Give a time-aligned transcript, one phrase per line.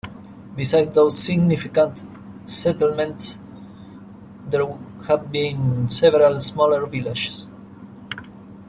[0.55, 2.03] Beside those significant
[2.49, 3.37] settlements
[4.49, 4.65] there
[5.07, 7.45] have been several smaller villages.